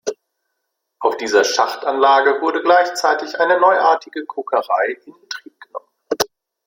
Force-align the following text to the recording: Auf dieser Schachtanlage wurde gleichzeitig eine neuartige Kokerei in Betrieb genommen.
Auf 0.99 1.17
dieser 1.17 1.43
Schachtanlage 1.43 2.41
wurde 2.41 2.63
gleichzeitig 2.63 3.39
eine 3.39 3.59
neuartige 3.59 4.25
Kokerei 4.25 4.97
in 5.05 5.13
Betrieb 5.21 5.59
genommen. 5.61 5.89